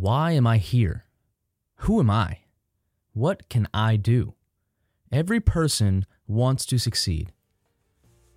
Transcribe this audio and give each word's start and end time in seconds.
Why 0.00 0.30
am 0.30 0.46
I 0.46 0.56
here? 0.56 1.04
Who 1.80 2.00
am 2.00 2.08
I? 2.08 2.38
What 3.12 3.50
can 3.50 3.68
I 3.74 3.96
do? 3.96 4.32
Every 5.12 5.40
person 5.40 6.06
wants 6.26 6.64
to 6.66 6.78
succeed. 6.78 7.32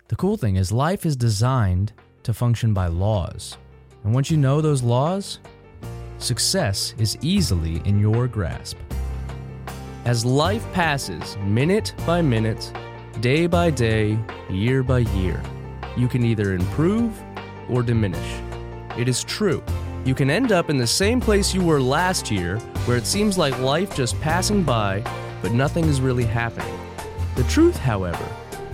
The 0.08 0.16
cool 0.16 0.36
thing 0.36 0.56
is, 0.56 0.70
life 0.70 1.06
is 1.06 1.16
designed 1.16 1.94
to 2.24 2.34
function 2.34 2.74
by 2.74 2.88
laws. 2.88 3.56
And 4.04 4.12
once 4.12 4.30
you 4.30 4.36
know 4.36 4.60
those 4.60 4.82
laws, 4.82 5.38
success 6.18 6.94
is 6.98 7.16
easily 7.22 7.80
in 7.86 7.98
your 7.98 8.28
grasp. 8.28 8.76
As 10.04 10.22
life 10.22 10.70
passes, 10.74 11.38
minute 11.38 11.94
by 12.06 12.20
minute, 12.20 12.70
day 13.22 13.46
by 13.46 13.70
day, 13.70 14.18
year 14.50 14.82
by 14.82 14.98
year, 14.98 15.42
you 15.96 16.08
can 16.08 16.26
either 16.26 16.52
improve 16.52 17.18
or 17.70 17.82
diminish. 17.82 18.42
It 18.98 19.08
is 19.08 19.24
true. 19.24 19.62
You 20.04 20.14
can 20.14 20.28
end 20.28 20.52
up 20.52 20.68
in 20.68 20.76
the 20.76 20.86
same 20.86 21.18
place 21.18 21.54
you 21.54 21.64
were 21.64 21.80
last 21.80 22.30
year, 22.30 22.58
where 22.84 22.98
it 22.98 23.06
seems 23.06 23.38
like 23.38 23.58
life 23.60 23.96
just 23.96 24.20
passing 24.20 24.62
by, 24.62 25.02
but 25.40 25.52
nothing 25.52 25.86
is 25.86 26.02
really 26.02 26.26
happening. 26.26 26.78
The 27.36 27.44
truth, 27.44 27.78
however, 27.78 28.28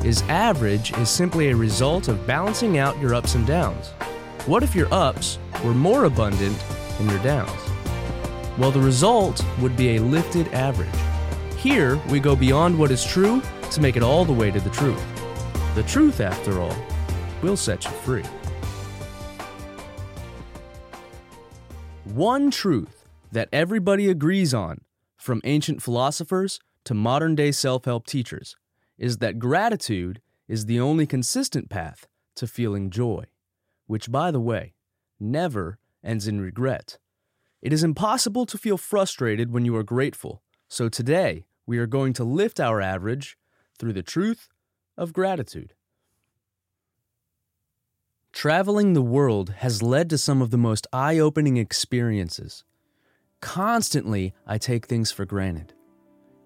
is 0.04 0.23
average 0.23 0.92
is 0.95 1.09
simply 1.09 1.51
a 1.51 1.56
result 1.56 2.09
of 2.09 2.27
balancing 2.27 2.78
out 2.78 2.98
your 2.98 3.14
ups 3.14 3.37
and 3.37 3.46
downs. 3.46 3.90
What 4.46 4.64
if 4.64 4.74
your 4.74 4.92
ups 4.92 5.38
were 5.64 5.73
more 5.73 6.06
abundant 6.06 6.59
than 6.98 7.09
your 7.09 7.23
downs? 7.23 7.60
Well, 8.59 8.73
the 8.73 8.80
result 8.80 9.45
would 9.60 9.76
be 9.76 9.96
a 9.96 10.02
lifted 10.02 10.48
average. 10.48 10.88
Here, 11.56 11.96
we 12.09 12.18
go 12.18 12.34
beyond 12.34 12.76
what 12.76 12.90
is 12.90 13.04
true 13.04 13.40
to 13.70 13.80
make 13.80 13.96
it 13.96 14.02
all 14.02 14.24
the 14.24 14.32
way 14.32 14.51
to 14.51 14.59
the 14.59 14.70
truth. 14.70 15.04
The 15.76 15.84
truth, 15.84 16.20
after 16.20 16.60
all, 16.60 16.76
will 17.40 17.56
set 17.56 17.84
you 17.84 17.90
free. 17.90 18.24
One 22.14 22.50
truth 22.50 23.06
that 23.30 23.48
everybody 23.52 24.10
agrees 24.10 24.52
on, 24.52 24.80
from 25.16 25.41
ancient 25.45 25.80
philosophers 25.80 26.59
to 26.87 26.93
modern 26.93 27.37
day 27.37 27.52
self 27.52 27.84
help 27.84 28.04
teachers, 28.04 28.57
is 28.98 29.18
that 29.18 29.38
gratitude 29.38 30.21
is 30.49 30.66
the 30.66 30.80
only 30.80 31.07
consistent 31.07 31.71
path 31.71 32.09
to 32.34 32.49
feeling 32.49 32.90
joy, 32.90 33.26
which, 33.87 34.10
by 34.10 34.32
the 34.32 34.40
way, 34.40 34.74
never 35.21 35.79
ends 36.02 36.26
in 36.26 36.40
regret. 36.40 36.99
It 37.62 37.73
is 37.73 37.84
impossible 37.84 38.45
to 38.46 38.59
feel 38.59 38.77
frustrated 38.77 39.52
when 39.52 39.65
you 39.65 39.77
are 39.77 39.84
grateful, 39.84 40.43
so 40.66 40.88
today 40.88 41.46
we 41.65 41.79
are 41.79 41.87
going 41.87 42.12
to 42.15 42.24
lift 42.24 42.59
our 42.59 42.80
average 42.80 43.38
through 43.79 43.93
the 43.93 44.02
truth 44.02 44.49
of 44.96 45.12
gratitude. 45.12 45.74
Traveling 48.32 48.92
the 48.92 49.02
world 49.02 49.50
has 49.59 49.82
led 49.82 50.09
to 50.10 50.16
some 50.16 50.40
of 50.40 50.50
the 50.50 50.56
most 50.56 50.86
eye 50.92 51.18
opening 51.18 51.56
experiences. 51.56 52.64
Constantly, 53.40 54.32
I 54.46 54.56
take 54.56 54.87
things 54.87 55.10
for 55.10 55.26
granted. 55.26 55.74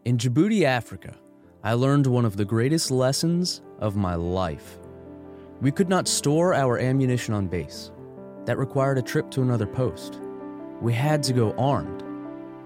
In 0.05 0.17
Djibouti, 0.17 0.63
Africa, 0.65 1.17
I 1.63 1.75
learned 1.75 2.07
one 2.07 2.25
of 2.25 2.37
the 2.37 2.45
greatest 2.45 2.91
lessons 2.91 3.61
of 3.79 3.97
my 3.97 4.15
life. 4.15 4.79
We 5.61 5.71
could 5.71 5.89
not 5.89 6.09
store 6.09 6.55
our 6.55 6.79
ammunition 6.79 7.35
on 7.35 7.49
base. 7.49 7.93
That 8.47 8.59
required 8.59 8.99
a 8.99 9.03
trip 9.03 9.31
to 9.33 9.43
another 9.43 9.67
post. 9.67 10.21
We 10.81 10.93
had 10.95 11.23
to 11.25 11.33
go 11.33 11.53
armed. 11.53 12.03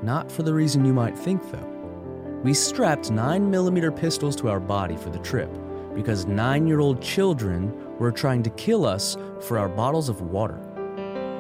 Not 0.03 0.30
for 0.30 0.44
the 0.44 0.55
reason 0.55 0.84
you 0.84 0.94
might 0.94 1.19
think, 1.19 1.42
though. 1.50 2.41
We 2.44 2.55
strapped 2.55 3.10
9mm 3.10 3.97
pistols 3.97 4.36
to 4.36 4.48
our 4.48 4.60
body 4.60 4.97
for 4.97 5.10
the 5.10 5.19
trip 5.19 5.50
because 5.94 6.25
nine 6.27 6.69
year 6.69 6.78
old 6.78 7.03
children 7.03 7.72
were 7.98 8.12
trying 8.12 8.42
to 8.42 8.50
kill 8.50 8.86
us 8.86 9.16
for 9.41 9.58
our 9.58 9.68
bottles 9.68 10.08
of 10.08 10.20
water. 10.20 10.58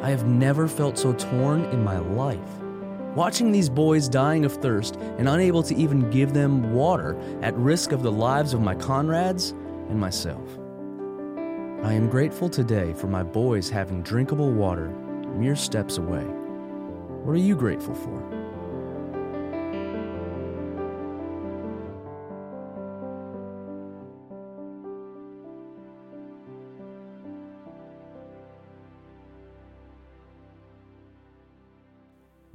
I 0.02 0.10
have 0.10 0.26
never 0.26 0.68
felt 0.68 0.98
so 0.98 1.12
torn 1.12 1.64
in 1.66 1.82
my 1.82 1.98
life. 1.98 2.38
Watching 3.14 3.50
these 3.50 3.68
boys 3.68 4.08
dying 4.08 4.44
of 4.44 4.52
thirst 4.52 4.96
and 4.96 5.28
unable 5.28 5.62
to 5.64 5.74
even 5.74 6.10
give 6.10 6.34
them 6.34 6.72
water 6.72 7.18
at 7.42 7.56
risk 7.56 7.92
of 7.92 8.02
the 8.02 8.12
lives 8.12 8.54
of 8.54 8.60
my 8.60 8.74
comrades 8.74 9.50
and 9.88 9.98
myself. 9.98 10.58
I 11.82 11.92
am 11.94 12.08
grateful 12.08 12.48
today 12.48 12.92
for 12.92 13.06
my 13.06 13.22
boys 13.22 13.70
having 13.70 14.02
drinkable 14.02 14.52
water 14.52 14.88
mere 15.36 15.56
steps 15.56 15.98
away. 15.98 16.24
What 17.24 17.32
are 17.32 17.36
you 17.36 17.54
grateful 17.54 17.94
for? 17.94 18.37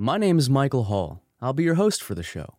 My 0.03 0.17
name 0.17 0.37
is 0.37 0.49
Michael 0.49 0.83
Hall. 0.83 1.23
I'll 1.41 1.53
be 1.53 1.63
your 1.63 1.75
host 1.75 2.03
for 2.03 2.13
the 2.13 2.23
show. 2.23 2.57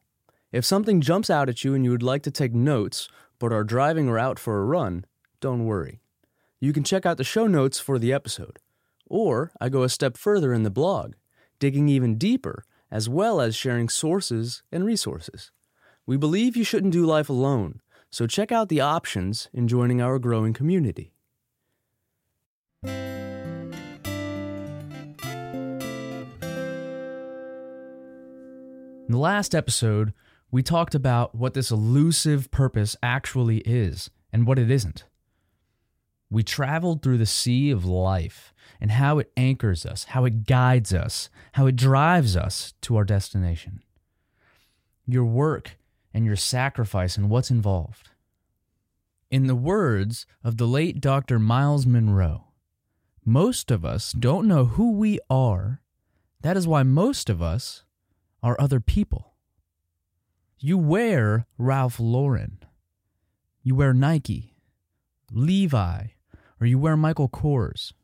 If 0.50 0.64
something 0.64 1.02
jumps 1.02 1.28
out 1.28 1.50
at 1.50 1.62
you 1.62 1.74
and 1.74 1.84
you 1.84 1.90
would 1.90 2.02
like 2.02 2.22
to 2.22 2.30
take 2.30 2.54
notes, 2.54 3.06
but 3.38 3.52
are 3.52 3.64
driving 3.64 4.08
or 4.08 4.18
out 4.18 4.38
for 4.38 4.58
a 4.58 4.64
run, 4.64 5.04
don't 5.40 5.66
worry. 5.66 6.00
You 6.58 6.72
can 6.72 6.84
check 6.84 7.04
out 7.04 7.18
the 7.18 7.22
show 7.22 7.46
notes 7.46 7.78
for 7.78 7.98
the 7.98 8.14
episode. 8.14 8.60
Or 9.10 9.52
I 9.60 9.68
go 9.68 9.82
a 9.82 9.90
step 9.90 10.16
further 10.16 10.54
in 10.54 10.62
the 10.62 10.70
blog, 10.70 11.16
digging 11.58 11.86
even 11.86 12.16
deeper, 12.16 12.64
as 12.90 13.10
well 13.10 13.42
as 13.42 13.54
sharing 13.54 13.90
sources 13.90 14.62
and 14.72 14.82
resources. 14.82 15.50
We 16.06 16.16
believe 16.16 16.56
you 16.56 16.64
shouldn't 16.64 16.94
do 16.94 17.04
life 17.04 17.28
alone, 17.28 17.82
so 18.08 18.26
check 18.26 18.52
out 18.52 18.70
the 18.70 18.80
options 18.80 19.50
in 19.52 19.68
joining 19.68 20.00
our 20.00 20.18
growing 20.18 20.54
community. 20.54 21.12
In 29.14 29.18
the 29.18 29.22
last 29.22 29.54
episode, 29.54 30.12
we 30.50 30.60
talked 30.64 30.92
about 30.92 31.36
what 31.36 31.54
this 31.54 31.70
elusive 31.70 32.50
purpose 32.50 32.96
actually 33.00 33.58
is 33.58 34.10
and 34.32 34.44
what 34.44 34.58
it 34.58 34.72
isn't. 34.72 35.04
We 36.30 36.42
traveled 36.42 37.00
through 37.00 37.18
the 37.18 37.24
sea 37.24 37.70
of 37.70 37.84
life 37.84 38.52
and 38.80 38.90
how 38.90 39.20
it 39.20 39.30
anchors 39.36 39.86
us, 39.86 40.02
how 40.02 40.24
it 40.24 40.46
guides 40.46 40.92
us, 40.92 41.30
how 41.52 41.66
it 41.66 41.76
drives 41.76 42.36
us 42.36 42.74
to 42.80 42.96
our 42.96 43.04
destination. 43.04 43.84
Your 45.06 45.24
work 45.24 45.78
and 46.12 46.24
your 46.24 46.34
sacrifice 46.34 47.16
and 47.16 47.30
what's 47.30 47.52
involved. 47.52 48.10
In 49.30 49.46
the 49.46 49.54
words 49.54 50.26
of 50.42 50.56
the 50.56 50.66
late 50.66 51.00
Dr. 51.00 51.38
Myles 51.38 51.86
Munroe, 51.86 52.46
most 53.24 53.70
of 53.70 53.84
us 53.84 54.10
don't 54.10 54.48
know 54.48 54.64
who 54.64 54.90
we 54.90 55.20
are. 55.30 55.82
That 56.40 56.56
is 56.56 56.66
why 56.66 56.82
most 56.82 57.30
of 57.30 57.40
us 57.40 57.84
are 58.44 58.60
other 58.60 58.78
people. 58.78 59.32
You 60.58 60.76
wear 60.76 61.46
Ralph 61.56 61.98
Lauren, 61.98 62.58
you 63.62 63.74
wear 63.74 63.94
Nike, 63.94 64.54
Levi, 65.32 66.08
or 66.60 66.66
you 66.66 66.78
wear 66.78 66.94
Michael 66.94 67.28
Kors. 67.28 67.94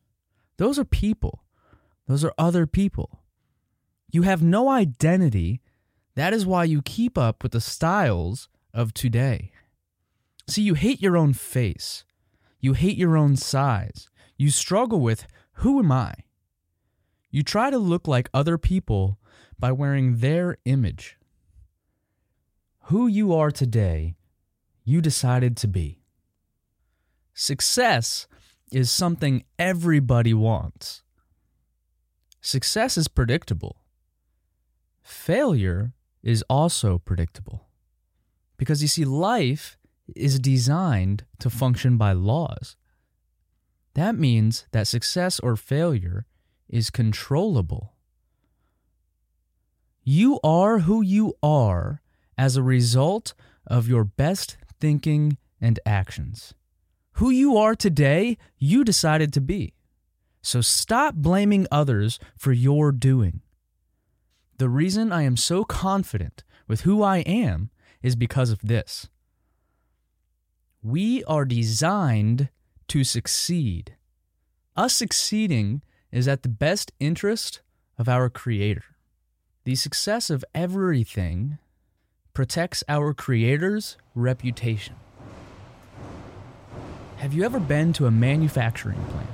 Those 0.57 0.79
are 0.79 0.85
people. 0.85 1.45
Those 2.09 2.25
are 2.25 2.33
other 2.39 2.67
people. 2.67 3.23
You 4.11 4.23
have 4.23 4.43
no 4.43 4.71
identity. 4.71 5.61
That 6.15 6.33
is 6.33 6.47
why 6.47 6.65
you 6.65 6.81
keep 6.83 7.19
up 7.19 7.43
with 7.43 7.53
the 7.53 7.61
styles 7.61 8.49
of 8.73 8.95
today. 8.95 9.53
See, 10.49 10.63
you 10.63 10.75
hate 10.75 11.03
your 11.03 11.19
own 11.19 11.35
face. 11.35 12.05
You 12.61 12.73
hate 12.73 12.97
your 12.97 13.17
own 13.17 13.37
size. 13.37 14.09
You 14.39 14.51
struggle 14.51 15.01
with 15.01 15.27
who 15.57 15.79
am 15.79 15.93
I? 15.93 16.15
You 17.31 17.43
try 17.43 17.69
to 17.69 17.79
look 17.79 18.09
like 18.09 18.31
other 18.33 18.57
people 18.57 19.19
by 19.61 19.71
wearing 19.71 20.17
their 20.17 20.57
image. 20.65 21.19
Who 22.85 23.07
you 23.07 23.35
are 23.35 23.51
today, 23.51 24.17
you 24.85 25.01
decided 25.01 25.57
to 25.59 25.69
be. 25.69 26.03
Success 27.35 28.27
is 28.73 28.91
something 28.91 29.45
everybody 29.59 30.35
wants. 30.35 31.03
Success 32.41 32.97
is 32.97 33.07
predictable. 33.07 33.77
Failure 35.03 35.93
is 36.23 36.43
also 36.49 36.99
predictable. 36.99 37.69
Because 38.57 38.83
you 38.83 38.89
see, 38.89 39.05
life 39.05 39.79
is 40.17 40.39
designed 40.39 41.25
to 41.39 41.51
function 41.51 41.97
by 41.97 42.13
laws. 42.13 42.77
That 43.95 44.15
means 44.15 44.67
that 44.73 44.87
success 44.87 45.41
or 45.41 45.57
failure 45.57 46.27
is 46.69 46.91
controllable. 46.91 47.95
You 50.03 50.41
are 50.43 50.81
who 50.81 51.03
you 51.03 51.35
are 51.43 52.01
as 52.39 52.57
a 52.57 52.63
result 52.63 53.35
of 53.67 53.89
your 53.89 54.05
best 54.05 54.57
thinking 54.81 55.37
and 55.61 55.79
actions. 55.85 56.55
Who 57.15 57.31
you 57.31 57.57
are 57.57 57.75
today, 57.75 58.39
you 58.57 58.83
decided 58.83 59.33
to 59.35 59.41
be. 59.41 59.75
So 60.43 60.63
stop 60.63 61.17
blaming 61.17 61.67
others 61.71 62.19
for 62.37 62.53
your 62.53 62.93
doing. 62.93 63.43
The 64.57 64.69
reason 64.69 65.13
I 65.13 65.23
am 65.23 65.37
so 65.37 65.65
confident 65.65 66.45
with 66.67 66.83
who 66.83 67.03
I 67.03 67.19
am 67.19 67.71
is 68.03 68.17
because 68.17 68.51
of 68.51 68.61
this. 68.63 69.09
We 70.83 71.23
are 71.25 71.45
designed 71.45 72.49
to 72.89 73.05
succeed. 73.05 73.97
Us 74.77 74.97
succeeding 74.97 75.83
is 76.11 76.27
at 76.27 76.43
the 76.43 76.49
best 76.49 76.93
interest 76.99 77.61
of 77.99 78.09
our 78.09 78.31
Creator. 78.31 78.90
The 79.65 79.75
success 79.75 80.31
of 80.31 80.43
everything 80.55 81.59
protects 82.33 82.83
our 82.89 83.13
creator's 83.13 83.99
reputation. 84.15 84.97
Have 87.19 87.35
you 87.35 87.45
ever 87.45 87.61
been 87.61 87.93
to 87.95 88.07
a 88.07 88.11
manufacturing 88.11 89.05
plant? 89.05 89.29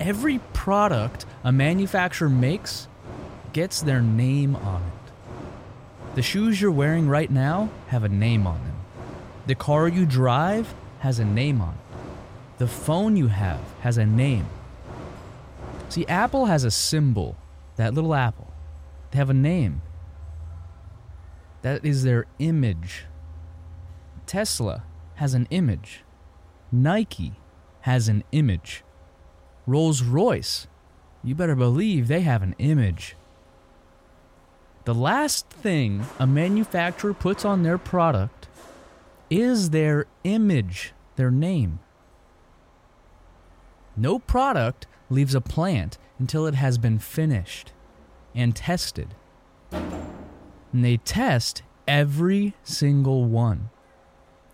Every 0.00 0.38
product 0.54 1.26
a 1.44 1.52
manufacturer 1.52 2.30
makes 2.30 2.88
gets 3.52 3.82
their 3.82 4.00
name 4.00 4.56
on 4.56 4.80
it. 4.82 6.14
The 6.14 6.22
shoes 6.22 6.58
you're 6.58 6.70
wearing 6.70 7.06
right 7.06 7.30
now 7.30 7.68
have 7.88 8.04
a 8.04 8.08
name 8.08 8.46
on 8.46 8.64
them. 8.64 8.76
The 9.46 9.54
car 9.54 9.88
you 9.88 10.06
drive 10.06 10.72
has 11.00 11.18
a 11.18 11.24
name 11.26 11.60
on 11.60 11.74
it. 11.74 11.98
The 12.56 12.66
phone 12.66 13.14
you 13.14 13.26
have 13.26 13.60
has 13.80 13.98
a 13.98 14.06
name. 14.06 14.46
See, 15.90 16.06
Apple 16.06 16.46
has 16.46 16.64
a 16.64 16.70
symbol, 16.70 17.36
that 17.76 17.92
little 17.92 18.14
apple. 18.14 18.47
They 19.10 19.18
have 19.18 19.30
a 19.30 19.34
name. 19.34 19.82
That 21.62 21.84
is 21.84 22.04
their 22.04 22.26
image. 22.38 23.06
Tesla 24.26 24.84
has 25.16 25.34
an 25.34 25.46
image. 25.50 26.04
Nike 26.70 27.34
has 27.80 28.08
an 28.08 28.22
image. 28.32 28.84
Rolls 29.66 30.02
Royce, 30.02 30.66
you 31.24 31.34
better 31.34 31.54
believe 31.54 32.08
they 32.08 32.20
have 32.20 32.42
an 32.42 32.54
image. 32.58 33.16
The 34.84 34.94
last 34.94 35.48
thing 35.50 36.06
a 36.18 36.26
manufacturer 36.26 37.12
puts 37.12 37.44
on 37.44 37.62
their 37.62 37.78
product 37.78 38.48
is 39.28 39.70
their 39.70 40.06
image, 40.24 40.94
their 41.16 41.30
name. 41.30 41.80
No 43.96 44.18
product 44.18 44.86
leaves 45.10 45.34
a 45.34 45.40
plant 45.40 45.98
until 46.18 46.46
it 46.46 46.54
has 46.54 46.78
been 46.78 46.98
finished 46.98 47.72
and 48.38 48.54
tested. 48.54 49.14
And 49.72 50.84
they 50.84 50.98
test 50.98 51.62
every 51.86 52.54
single 52.62 53.24
one. 53.24 53.70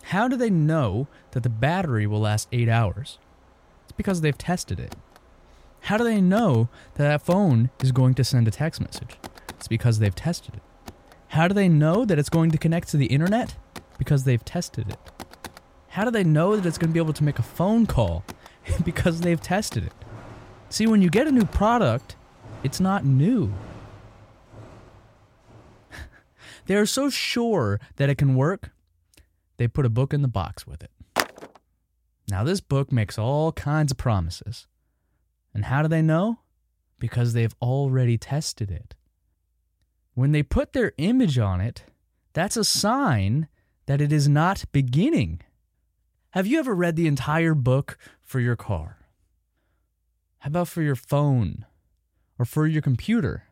How 0.05 0.27
do 0.27 0.35
they 0.35 0.49
know 0.49 1.07
that 1.31 1.43
the 1.43 1.49
battery 1.49 2.07
will 2.07 2.19
last 2.19 2.47
eight 2.51 2.67
hours? 2.67 3.19
It's 3.83 3.91
because 3.91 4.21
they've 4.21 4.37
tested 4.37 4.79
it. 4.79 4.95
How 5.81 5.97
do 5.97 6.03
they 6.03 6.19
know 6.19 6.67
that 6.95 7.03
that 7.03 7.21
phone 7.21 7.69
is 7.81 7.91
going 7.91 8.15
to 8.15 8.23
send 8.23 8.47
a 8.47 8.51
text 8.51 8.81
message? 8.81 9.17
It's 9.49 9.67
because 9.67 9.99
they've 9.99 10.15
tested 10.15 10.55
it. 10.55 10.93
How 11.29 11.47
do 11.47 11.53
they 11.53 11.69
know 11.69 12.05
that 12.05 12.17
it's 12.17 12.29
going 12.29 12.49
to 12.51 12.57
connect 12.57 12.89
to 12.89 12.97
the 12.97 13.05
internet? 13.07 13.55
Because 13.99 14.23
they've 14.23 14.43
tested 14.43 14.89
it. 14.89 14.97
How 15.89 16.05
do 16.05 16.11
they 16.11 16.23
know 16.23 16.55
that 16.55 16.65
it's 16.65 16.77
going 16.77 16.89
to 16.89 16.93
be 16.93 16.99
able 16.99 17.13
to 17.13 17.23
make 17.23 17.39
a 17.39 17.43
phone 17.43 17.85
call? 17.85 18.23
because 18.83 19.21
they've 19.21 19.41
tested 19.41 19.83
it. 19.83 19.93
See, 20.69 20.87
when 20.87 21.01
you 21.01 21.09
get 21.09 21.27
a 21.27 21.31
new 21.31 21.45
product, 21.45 22.15
it's 22.63 22.79
not 22.79 23.05
new. 23.05 23.53
They 26.65 26.75
are 26.75 26.85
so 26.85 27.09
sure 27.09 27.79
that 27.97 28.09
it 28.09 28.17
can 28.17 28.35
work, 28.35 28.71
they 29.57 29.67
put 29.67 29.85
a 29.85 29.89
book 29.89 30.13
in 30.13 30.21
the 30.21 30.27
box 30.27 30.65
with 30.67 30.83
it. 30.83 30.91
Now, 32.27 32.43
this 32.43 32.59
book 32.59 32.91
makes 32.91 33.19
all 33.19 33.51
kinds 33.51 33.91
of 33.91 33.97
promises. 33.97 34.67
And 35.53 35.65
how 35.65 35.81
do 35.81 35.87
they 35.87 36.01
know? 36.01 36.39
Because 36.99 37.33
they've 37.33 37.55
already 37.61 38.17
tested 38.17 38.71
it. 38.71 38.95
When 40.15 40.31
they 40.31 40.43
put 40.43 40.73
their 40.73 40.93
image 40.97 41.37
on 41.37 41.61
it, 41.61 41.83
that's 42.33 42.57
a 42.57 42.63
sign 42.63 43.47
that 43.85 44.01
it 44.01 44.11
is 44.11 44.27
not 44.27 44.65
beginning. 44.71 45.41
Have 46.31 46.47
you 46.47 46.59
ever 46.59 46.73
read 46.73 46.95
the 46.95 47.07
entire 47.07 47.53
book 47.53 47.97
for 48.21 48.39
your 48.39 48.55
car? 48.55 48.97
How 50.39 50.49
about 50.49 50.67
for 50.67 50.81
your 50.81 50.95
phone 50.95 51.65
or 52.37 52.45
for 52.45 52.67
your 52.67 52.81
computer? 52.81 53.43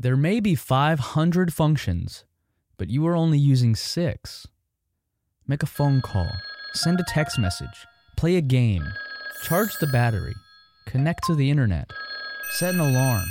There 0.00 0.16
may 0.16 0.38
be 0.38 0.54
500 0.54 1.52
functions, 1.52 2.24
but 2.76 2.88
you 2.88 3.04
are 3.08 3.16
only 3.16 3.36
using 3.36 3.74
six. 3.74 4.46
Make 5.48 5.64
a 5.64 5.66
phone 5.66 6.02
call, 6.02 6.30
send 6.72 7.00
a 7.00 7.04
text 7.08 7.36
message, 7.36 7.84
play 8.16 8.36
a 8.36 8.40
game, 8.40 8.84
charge 9.42 9.76
the 9.80 9.88
battery, 9.88 10.36
connect 10.86 11.24
to 11.24 11.34
the 11.34 11.50
internet, 11.50 11.90
set 12.52 12.74
an 12.74 12.80
alarm. 12.80 13.26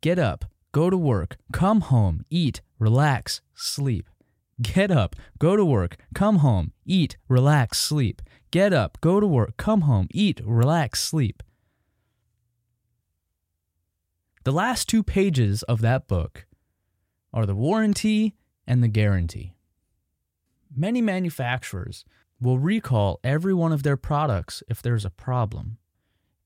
Get 0.00 0.18
up, 0.18 0.46
go 0.72 0.88
to 0.88 0.96
work, 0.96 1.36
come 1.52 1.82
home, 1.82 2.24
eat, 2.30 2.62
relax, 2.78 3.42
sleep. 3.54 4.08
Get 4.62 4.90
up, 4.90 5.14
go 5.38 5.56
to 5.56 5.64
work, 5.64 5.98
come 6.14 6.36
home, 6.36 6.72
eat, 6.86 7.18
relax, 7.28 7.76
sleep. 7.76 8.22
Get 8.50 8.72
up, 8.72 8.96
go 9.02 9.20
to 9.20 9.26
work, 9.26 9.58
come 9.58 9.82
home, 9.82 10.08
eat, 10.10 10.40
relax, 10.42 11.04
sleep. 11.04 11.42
The 14.44 14.52
last 14.52 14.88
two 14.88 15.02
pages 15.02 15.62
of 15.64 15.82
that 15.82 16.08
book 16.08 16.46
are 17.32 17.44
the 17.44 17.54
warranty 17.54 18.36
and 18.66 18.82
the 18.82 18.88
guarantee. 18.88 19.54
Many 20.74 21.02
manufacturers 21.02 22.06
will 22.40 22.58
recall 22.58 23.20
every 23.22 23.52
one 23.52 23.72
of 23.72 23.82
their 23.82 23.98
products 23.98 24.62
if 24.66 24.80
there's 24.80 25.04
a 25.04 25.10
problem, 25.10 25.76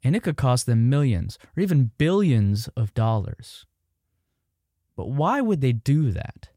and 0.03 0.17
it 0.17 0.25
could 0.25 0.37
cost 0.37 0.67
them 0.67 0.91
millions 0.91 1.39
or 1.57 1.63
even 1.63 1.93
billions 1.97 2.67
of 2.77 2.93
dollars. 2.95 3.65
But 4.97 5.11
why 5.11 5.41
would 5.41 5.61
they 5.61 5.73
do 5.73 6.11
that? 6.11 6.49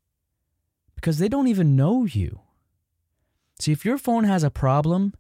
Because 0.96 1.20
they 1.20 1.30
don't 1.30 1.48
even 1.48 1.76
know 1.76 2.06
you. 2.06 2.42
See, 3.60 3.72
if 3.72 3.86
your 3.86 4.00
phone 4.00 4.24
has 4.24 4.44
a 4.44 4.50
problem, 4.50 5.14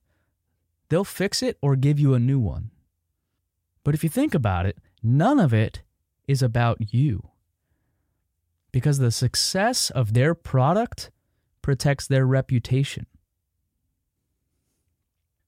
they'll 0.89 1.03
fix 1.03 1.43
it 1.43 1.59
or 1.61 1.75
give 1.75 1.99
you 1.99 2.15
a 2.15 2.19
new 2.19 2.39
one. 2.39 2.71
But 3.83 3.93
if 3.93 4.03
you 4.03 4.09
think 4.09 4.33
about 4.33 4.65
it, 4.65 4.79
none 5.03 5.39
of 5.39 5.53
it 5.53 5.83
is 6.27 6.41
about 6.41 6.93
you. 6.93 7.29
Because 8.71 8.99
the 8.99 9.11
success 9.11 9.89
of 9.89 10.13
their 10.13 10.35
product 10.35 11.09
protects 11.61 12.07
their 12.07 12.25
reputation. 12.25 13.07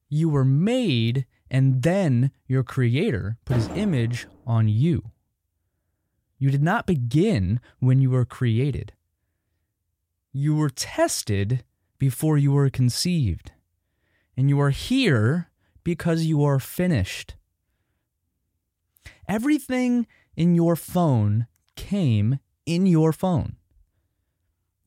You 0.09 0.29
were 0.29 0.45
made, 0.45 1.25
and 1.51 1.83
then 1.83 2.31
your 2.47 2.63
creator 2.63 3.37
put 3.45 3.57
his 3.57 3.67
image 3.69 4.27
on 4.47 4.67
you. 4.67 5.11
You 6.39 6.49
did 6.49 6.63
not 6.63 6.87
begin 6.87 7.59
when 7.79 7.99
you 8.01 8.09
were 8.09 8.25
created. 8.25 8.93
You 10.31 10.55
were 10.55 10.69
tested 10.69 11.63
before 11.99 12.37
you 12.37 12.53
were 12.53 12.69
conceived. 12.69 13.51
And 14.37 14.49
you 14.49 14.59
are 14.61 14.69
here 14.69 15.49
because 15.83 16.25
you 16.25 16.43
are 16.43 16.59
finished. 16.59 17.35
Everything 19.27 20.07
in 20.39 20.56
your 20.56 20.77
phone 20.77 21.46
came 21.75 22.39
in 22.65 22.86
your 22.86 23.12
phone. 23.12 23.58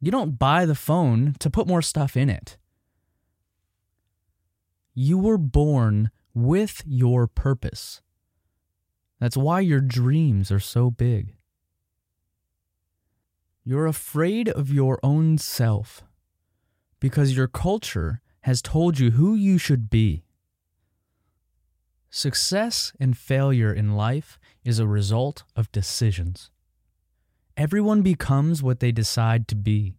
You 0.00 0.10
don't 0.10 0.38
buy 0.38 0.64
the 0.64 0.74
phone 0.74 1.36
to 1.40 1.50
put 1.50 1.68
more 1.68 1.82
stuff 1.82 2.16
in 2.16 2.30
it. 2.30 2.56
You 4.94 5.18
were 5.18 5.36
born 5.36 6.10
with 6.32 6.82
your 6.86 7.26
purpose. 7.26 8.00
That's 9.20 9.36
why 9.36 9.60
your 9.60 9.82
dreams 9.82 10.50
are 10.50 10.58
so 10.58 10.90
big. 10.90 11.36
You're 13.62 13.86
afraid 13.86 14.48
of 14.48 14.72
your 14.72 14.98
own 15.02 15.36
self 15.36 16.02
because 16.98 17.36
your 17.36 17.46
culture 17.46 18.22
has 18.40 18.62
told 18.62 18.98
you 18.98 19.12
who 19.12 19.34
you 19.34 19.58
should 19.58 19.90
be. 19.90 20.24
Success 22.08 22.94
and 22.98 23.16
failure 23.16 23.72
in 23.72 23.94
life 23.94 24.38
is 24.64 24.78
a 24.78 24.86
result 24.86 25.44
of 25.56 25.72
decisions. 25.72 26.50
Everyone 27.56 28.02
becomes 28.02 28.62
what 28.62 28.80
they 28.80 28.92
decide 28.92 29.48
to 29.48 29.54
be. 29.54 29.94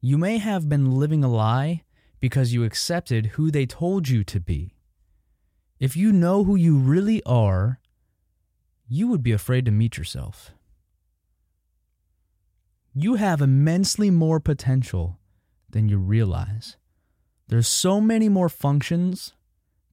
You 0.00 0.18
may 0.18 0.38
have 0.38 0.68
been 0.68 0.92
living 0.96 1.24
a 1.24 1.28
lie 1.28 1.84
because 2.20 2.52
you 2.52 2.64
accepted 2.64 3.26
who 3.26 3.50
they 3.50 3.66
told 3.66 4.08
you 4.08 4.24
to 4.24 4.40
be. 4.40 4.74
If 5.78 5.96
you 5.96 6.12
know 6.12 6.44
who 6.44 6.56
you 6.56 6.76
really 6.76 7.22
are, 7.24 7.80
you 8.86 9.08
would 9.08 9.22
be 9.22 9.32
afraid 9.32 9.64
to 9.64 9.70
meet 9.70 9.96
yourself. 9.96 10.50
You 12.92 13.14
have 13.14 13.40
immensely 13.40 14.10
more 14.10 14.40
potential 14.40 15.18
than 15.70 15.88
you 15.88 15.98
realize. 15.98 16.76
There's 17.48 17.68
so 17.68 18.00
many 18.00 18.28
more 18.28 18.48
functions 18.48 19.32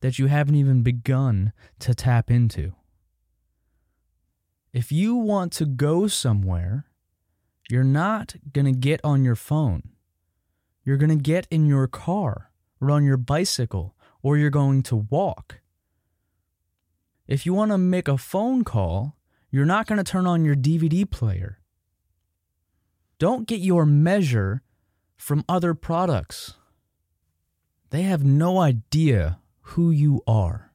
that 0.02 0.20
you 0.20 0.28
haven't 0.28 0.56
even 0.56 0.84
begun 0.84 1.54
to 1.80 1.94
tap 1.94 2.30
into. 2.30 2.74
If 4.78 4.92
you 4.92 5.16
want 5.16 5.54
to 5.54 5.66
go 5.66 6.06
somewhere, 6.06 6.86
you're 7.68 7.84
not 7.84 8.36
going 8.54 8.72
to 8.72 8.80
get 8.80 9.02
on 9.04 9.24
your 9.24 9.36
phone. 9.36 9.82
You're 10.84 10.98
going 10.98 11.10
to 11.10 11.16
get 11.16 11.48
in 11.50 11.66
your 11.66 11.88
car 11.88 12.52
or 12.80 12.92
on 12.92 13.04
your 13.04 13.18
bicycle 13.18 13.96
or 14.22 14.38
you're 14.38 14.52
going 14.52 14.84
to 14.84 14.96
walk. 14.96 15.62
If 17.26 17.44
you 17.44 17.56
want 17.56 17.72
to 17.72 17.80
make 17.80 18.08
a 18.08 18.20
phone 18.20 18.64
call, 18.64 19.18
you're 19.50 19.66
not 19.66 19.88
going 19.88 19.98
to 19.98 20.04
turn 20.04 20.28
on 20.28 20.46
your 20.46 20.56
DVD 20.56 21.10
player. 21.10 21.58
Don't 23.18 23.48
get 23.48 23.62
your 23.62 23.84
measure 23.84 24.62
from 25.16 25.44
other 25.50 25.74
products. 25.74 26.54
They 27.90 28.04
have 28.04 28.24
no 28.24 28.60
idea 28.60 29.40
who 29.74 29.90
you 29.90 30.22
are. 30.28 30.72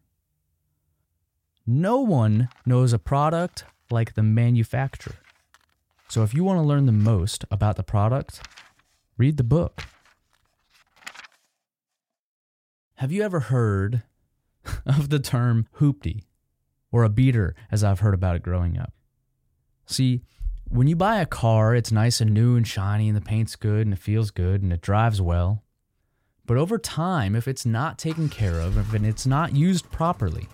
No 1.65 2.01
one 2.01 2.49
knows 2.67 2.93
a 2.93 2.99
product 2.99 3.65
like 3.93 4.15
the 4.15 4.23
manufacturer. 4.23 5.17
So 6.09 6.23
if 6.23 6.35
you 6.35 6.45
want 6.45 6.59
to 6.59 6.63
learn 6.63 6.87
the 6.87 6.93
most 6.93 7.45
about 7.51 7.77
the 7.77 7.83
product, 7.83 8.41
read 9.17 9.37
the 9.37 9.45
book. 9.45 9.85
Have 12.97 13.13
you 13.13 13.23
ever 13.23 13.41
heard 13.41 14.03
of 14.87 15.09
the 15.09 15.19
term 15.19 15.67
hoopty 15.79 16.23
or 16.91 17.05
a 17.05 17.09
beater 17.09 17.55
as 17.71 17.83
I've 17.83 18.01
heard 18.01 18.15
about 18.15 18.37
it 18.37 18.43
growing 18.43 18.79
up? 18.79 18.93
See, 19.87 20.23
when 20.69 20.87
you 20.87 20.97
buy 20.97 21.21
a 21.21 21.27
car, 21.27 21.75
it's 21.75 21.93
nice 21.93 22.21
and 22.21 22.33
new 22.33 22.57
and 22.57 22.67
shiny 22.67 23.09
and 23.09 23.17
the 23.17 23.21
paint's 23.21 23.57
good 23.57 23.87
and 23.87 23.93
it 23.93 23.99
feels 23.99 24.31
good 24.31 24.63
and 24.63 24.73
it 24.73 24.81
drives 24.81 25.21
well. 25.21 25.63
But 26.45 26.57
over 26.57 26.79
time, 26.79 27.37
if 27.37 27.47
it's 27.47 27.65
not 27.65 27.99
taken 27.99 28.29
care 28.29 28.59
of, 28.59 28.95
and 28.95 29.07
it's 29.07 29.27
not 29.27 29.55
used 29.55 29.91
properly, 29.93 30.49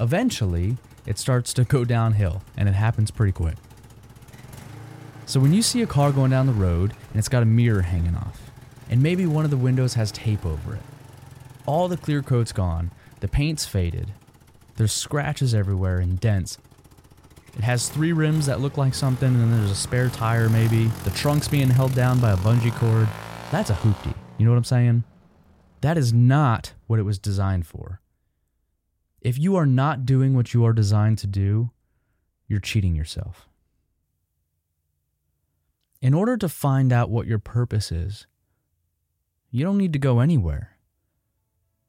eventually 0.00 0.76
it 1.06 1.18
starts 1.18 1.54
to 1.54 1.64
go 1.64 1.84
downhill 1.84 2.42
and 2.56 2.68
it 2.68 2.74
happens 2.74 3.10
pretty 3.10 3.32
quick. 3.32 3.56
So 5.24 5.40
when 5.40 5.52
you 5.52 5.62
see 5.62 5.82
a 5.82 5.86
car 5.86 6.12
going 6.12 6.30
down 6.30 6.46
the 6.46 6.52
road 6.52 6.92
and 7.10 7.18
it's 7.18 7.28
got 7.28 7.42
a 7.42 7.46
mirror 7.46 7.82
hanging 7.82 8.14
off, 8.14 8.50
and 8.88 9.02
maybe 9.02 9.26
one 9.26 9.44
of 9.44 9.50
the 9.50 9.56
windows 9.56 9.94
has 9.94 10.12
tape 10.12 10.46
over 10.46 10.74
it, 10.74 10.82
all 11.66 11.88
the 11.88 11.96
clear 11.96 12.22
coat's 12.22 12.52
gone, 12.52 12.92
the 13.20 13.28
paint's 13.28 13.66
faded, 13.66 14.12
there's 14.76 14.92
scratches 14.92 15.54
everywhere 15.54 15.98
and 15.98 16.20
dents. 16.20 16.58
It 17.56 17.64
has 17.64 17.88
three 17.88 18.12
rims 18.12 18.46
that 18.46 18.60
look 18.60 18.76
like 18.76 18.94
something, 18.94 19.28
and 19.28 19.40
then 19.40 19.58
there's 19.58 19.70
a 19.70 19.74
spare 19.74 20.10
tire 20.10 20.50
maybe. 20.50 20.88
The 21.04 21.10
trunk's 21.10 21.48
being 21.48 21.70
held 21.70 21.94
down 21.94 22.20
by 22.20 22.32
a 22.32 22.36
bungee 22.36 22.74
cord. 22.74 23.08
That's 23.50 23.70
a 23.70 23.74
hoopty. 23.74 24.14
You 24.36 24.44
know 24.44 24.52
what 24.52 24.58
I'm 24.58 24.64
saying? 24.64 25.04
That 25.80 25.96
is 25.96 26.12
not 26.12 26.74
what 26.86 26.98
it 26.98 27.04
was 27.04 27.18
designed 27.18 27.66
for. 27.66 28.00
If 29.26 29.40
you 29.40 29.56
are 29.56 29.66
not 29.66 30.06
doing 30.06 30.36
what 30.36 30.54
you 30.54 30.64
are 30.66 30.72
designed 30.72 31.18
to 31.18 31.26
do, 31.26 31.72
you're 32.46 32.60
cheating 32.60 32.94
yourself. 32.94 33.48
In 36.00 36.14
order 36.14 36.36
to 36.36 36.48
find 36.48 36.92
out 36.92 37.10
what 37.10 37.26
your 37.26 37.40
purpose 37.40 37.90
is, 37.90 38.28
you 39.50 39.64
don't 39.64 39.78
need 39.78 39.92
to 39.94 39.98
go 39.98 40.20
anywhere. 40.20 40.76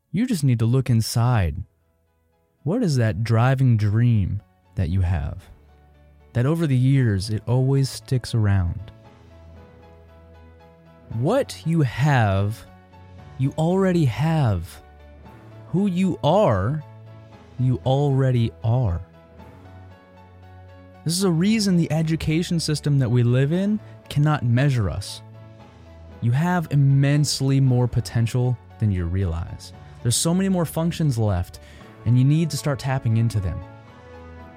You 0.10 0.25
just 0.25 0.44
need 0.44 0.58
to 0.58 0.65
look 0.65 0.89
inside. 0.89 1.58
What 2.63 2.82
is 2.82 2.96
that 2.96 3.24
driving 3.24 3.77
dream 3.77 4.41
that 4.74 4.89
you 4.89 5.01
have? 5.01 5.44
That 6.34 6.48
over 6.48 6.65
the 6.65 6.75
years 6.75 7.29
it 7.29 7.44
always 7.46 7.88
sticks 7.88 8.34
around. 8.34 8.91
What 11.20 11.62
you 11.67 11.82
have, 11.82 12.65
you 13.38 13.53
already 13.60 14.06
have. 14.06 14.82
Who 15.67 15.86
you 15.86 16.17
are, 16.24 16.84
you 17.60 17.82
already 17.86 18.52
are. 18.64 19.02
This 21.04 21.18
is 21.18 21.24
a 21.24 21.32
reason 21.32 21.78
the 21.78 21.92
education 21.92 22.60
system 22.60 23.00
that 23.00 23.10
we 23.10 23.24
live 23.24 23.54
in 23.54 23.80
cannot 24.10 24.44
measure 24.44 24.90
us. 24.90 25.22
You 26.22 26.32
have 26.32 26.68
immensely 26.72 27.60
more 27.60 27.88
potential 27.88 28.58
than 28.80 28.92
you 28.92 29.06
realize. 29.06 29.74
There's 30.04 30.16
so 30.16 30.34
many 30.34 30.50
more 30.50 30.66
functions 30.66 31.18
left, 31.18 31.60
and 32.06 32.18
you 32.18 32.26
need 32.26 32.50
to 32.50 32.58
start 32.58 32.80
tapping 32.80 33.18
into 33.18 33.40
them. 33.40 33.60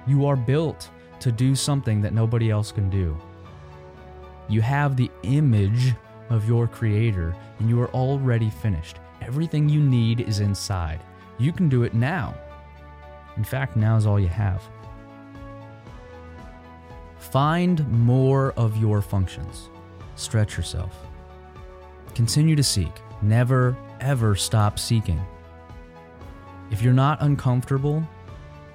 You 0.07 0.25
are 0.25 0.35
built 0.35 0.89
to 1.19 1.31
do 1.31 1.55
something 1.55 2.01
that 2.01 2.13
nobody 2.13 2.49
else 2.49 2.71
can 2.71 2.89
do. 2.89 3.17
You 4.49 4.61
have 4.61 4.97
the 4.97 5.09
image 5.23 5.93
of 6.29 6.47
your 6.47 6.67
creator, 6.67 7.35
and 7.59 7.69
you 7.69 7.79
are 7.81 7.89
already 7.91 8.49
finished. 8.49 8.97
Everything 9.21 9.69
you 9.69 9.79
need 9.79 10.21
is 10.21 10.39
inside. 10.39 10.99
You 11.37 11.53
can 11.53 11.69
do 11.69 11.83
it 11.83 11.93
now. 11.93 12.35
In 13.37 13.43
fact, 13.43 13.75
now 13.75 13.95
is 13.95 14.05
all 14.05 14.19
you 14.19 14.27
have. 14.27 14.61
Find 17.17 17.87
more 17.89 18.51
of 18.53 18.77
your 18.77 19.01
functions. 19.01 19.69
Stretch 20.15 20.57
yourself. 20.57 20.95
Continue 22.15 22.55
to 22.55 22.63
seek. 22.63 22.91
Never, 23.21 23.77
ever 23.99 24.35
stop 24.35 24.77
seeking. 24.77 25.21
If 26.71 26.81
you're 26.81 26.93
not 26.93 27.21
uncomfortable, 27.21 28.03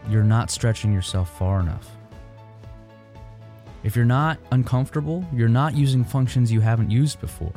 you're 0.08 0.22
not 0.22 0.50
stretching 0.50 0.92
yourself 0.92 1.36
far 1.38 1.60
enough. 1.60 1.90
If 3.82 3.94
you're 3.94 4.04
not 4.04 4.38
uncomfortable, 4.52 5.24
you're 5.32 5.48
not 5.48 5.76
using 5.76 6.04
functions 6.04 6.50
you 6.50 6.60
haven't 6.60 6.90
used 6.90 7.20
before. 7.20 7.52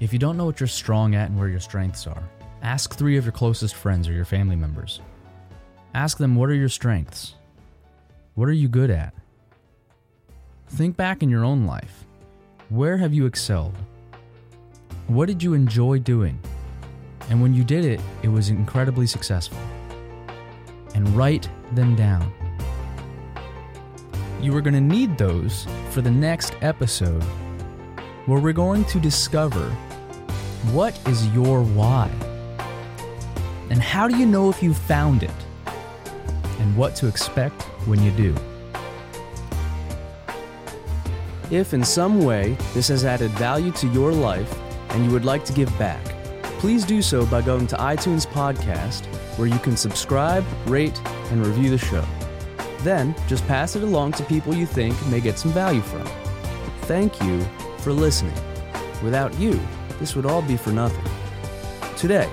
If 0.00 0.12
you 0.12 0.18
don't 0.18 0.36
know 0.36 0.44
what 0.44 0.60
you're 0.60 0.66
strong 0.66 1.14
at 1.14 1.30
and 1.30 1.38
where 1.38 1.48
your 1.48 1.60
strengths 1.60 2.06
are, 2.06 2.22
ask 2.62 2.94
three 2.94 3.16
of 3.16 3.24
your 3.24 3.32
closest 3.32 3.74
friends 3.74 4.08
or 4.08 4.12
your 4.12 4.24
family 4.24 4.56
members. 4.56 5.00
Ask 5.94 6.18
them, 6.18 6.34
what 6.34 6.50
are 6.50 6.54
your 6.54 6.68
strengths? 6.68 7.36
What 8.34 8.48
are 8.48 8.52
you 8.52 8.66
good 8.66 8.90
at? 8.90 9.14
Think 10.66 10.96
back 10.96 11.22
in 11.22 11.30
your 11.30 11.44
own 11.44 11.66
life. 11.66 12.04
Where 12.68 12.96
have 12.96 13.14
you 13.14 13.26
excelled? 13.26 13.76
What 15.06 15.26
did 15.26 15.40
you 15.40 15.54
enjoy 15.54 16.00
doing? 16.00 16.40
And 17.30 17.40
when 17.40 17.54
you 17.54 17.62
did 17.62 17.84
it, 17.84 18.00
it 18.24 18.28
was 18.28 18.48
incredibly 18.48 19.06
successful. 19.06 19.58
And 20.96 21.08
write 21.10 21.48
them 21.74 21.94
down. 21.94 22.32
You 24.40 24.56
are 24.56 24.60
going 24.60 24.74
to 24.74 24.80
need 24.80 25.16
those 25.16 25.64
for 25.90 26.00
the 26.00 26.10
next 26.10 26.56
episode, 26.60 27.22
where 28.26 28.40
we're 28.40 28.52
going 28.52 28.84
to 28.86 28.98
discover 28.98 29.70
what 30.72 30.98
is 31.06 31.28
your 31.28 31.62
why? 31.62 32.10
And 33.70 33.80
how 33.80 34.08
do 34.08 34.16
you 34.16 34.26
know 34.26 34.50
if 34.50 34.60
you 34.60 34.74
found 34.74 35.22
it? 35.22 35.30
And 36.60 36.76
what 36.76 36.94
to 36.96 37.06
expect 37.06 37.62
when 37.86 38.02
you 38.02 38.10
do. 38.12 38.34
If 41.50 41.74
in 41.74 41.84
some 41.84 42.24
way 42.24 42.56
this 42.72 42.88
has 42.88 43.04
added 43.04 43.30
value 43.32 43.70
to 43.72 43.86
your 43.88 44.12
life 44.12 44.52
and 44.90 45.04
you 45.04 45.10
would 45.10 45.24
like 45.24 45.44
to 45.46 45.52
give 45.52 45.76
back, 45.78 46.04
please 46.58 46.84
do 46.84 47.02
so 47.02 47.26
by 47.26 47.42
going 47.42 47.66
to 47.66 47.76
iTunes 47.76 48.26
Podcast, 48.26 49.04
where 49.36 49.46
you 49.46 49.58
can 49.58 49.76
subscribe, 49.76 50.44
rate, 50.66 50.98
and 51.30 51.46
review 51.46 51.70
the 51.70 51.78
show. 51.78 52.04
Then 52.78 53.14
just 53.28 53.46
pass 53.46 53.76
it 53.76 53.82
along 53.82 54.12
to 54.12 54.24
people 54.24 54.54
you 54.54 54.66
think 54.66 54.94
may 55.08 55.20
get 55.20 55.38
some 55.38 55.52
value 55.52 55.82
from. 55.82 56.06
Thank 56.82 57.22
you 57.22 57.44
for 57.78 57.92
listening. 57.92 58.34
Without 59.02 59.38
you, 59.38 59.60
this 59.98 60.16
would 60.16 60.26
all 60.26 60.42
be 60.42 60.56
for 60.56 60.70
nothing. 60.70 61.04
Today, 61.96 62.30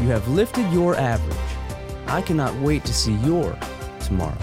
you 0.00 0.08
have 0.08 0.26
lifted 0.28 0.70
your 0.72 0.96
average. 0.96 1.31
I 2.12 2.20
cannot 2.20 2.54
wait 2.56 2.84
to 2.84 2.92
see 2.92 3.14
your 3.24 3.56
tomorrow. 4.00 4.36